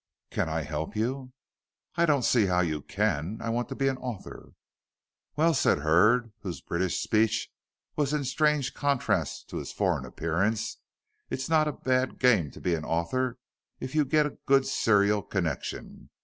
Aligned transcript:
"Can 0.31 0.49
I 0.49 0.61
help 0.63 0.95
you?" 0.95 1.31
"I 1.93 2.07
don't 2.07 2.25
see 2.25 2.47
how 2.47 2.61
you 2.61 2.81
can. 2.81 3.37
I 3.39 3.49
want 3.49 3.69
to 3.69 3.75
be 3.75 3.87
an 3.87 3.97
author." 3.97 4.53
"Well," 5.35 5.53
said 5.53 5.77
Hurd, 5.77 6.33
whose 6.39 6.59
British 6.59 7.03
speech 7.03 7.51
was 7.95 8.11
in 8.11 8.23
strange 8.23 8.73
contrast 8.73 9.47
to 9.51 9.57
his 9.57 9.71
foreign 9.71 10.05
appearance, 10.05 10.77
"it's 11.29 11.49
not 11.49 11.67
a 11.67 11.71
bad 11.73 12.17
game 12.17 12.49
to 12.49 12.59
be 12.59 12.73
an 12.73 12.83
author 12.83 13.37
if 13.79 13.93
you 13.93 14.03
get 14.03 14.25
a 14.25 14.39
good 14.47 14.65
serial 14.65 15.21
connection. 15.21 16.09